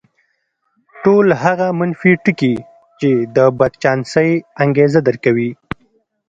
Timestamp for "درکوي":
5.07-5.51